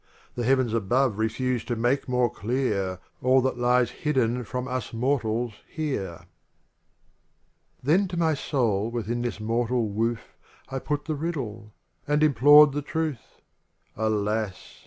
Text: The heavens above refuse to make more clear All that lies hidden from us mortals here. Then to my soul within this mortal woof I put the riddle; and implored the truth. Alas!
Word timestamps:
The 0.33 0.43
heavens 0.45 0.73
above 0.73 1.19
refuse 1.19 1.63
to 1.65 1.75
make 1.75 2.09
more 2.09 2.27
clear 2.31 2.97
All 3.21 3.39
that 3.41 3.59
lies 3.59 3.91
hidden 3.91 4.43
from 4.43 4.67
us 4.67 4.93
mortals 4.93 5.53
here. 5.69 6.25
Then 7.83 8.07
to 8.07 8.17
my 8.17 8.33
soul 8.33 8.89
within 8.89 9.21
this 9.21 9.39
mortal 9.39 9.89
woof 9.89 10.35
I 10.69 10.79
put 10.79 11.05
the 11.05 11.13
riddle; 11.13 11.75
and 12.07 12.23
implored 12.23 12.71
the 12.71 12.81
truth. 12.81 13.41
Alas! 13.95 14.79